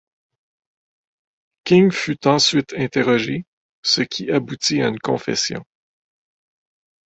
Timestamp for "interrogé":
2.73-3.45